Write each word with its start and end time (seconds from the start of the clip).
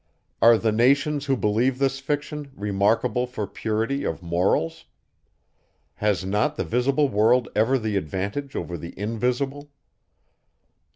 Are 0.41 0.57
the 0.57 0.71
nations, 0.71 1.27
who 1.27 1.37
believe 1.37 1.77
this 1.77 1.99
fiction, 1.99 2.51
remarkable 2.55 3.27
for 3.27 3.45
purity 3.45 4.03
of 4.03 4.23
morals? 4.23 4.85
Has 5.97 6.25
not 6.25 6.55
the 6.55 6.63
visible 6.65 7.07
world 7.07 7.49
ever 7.55 7.77
the 7.77 7.95
advantage 7.97 8.55
over 8.55 8.79
the 8.79 8.97
invisible? 8.97 9.69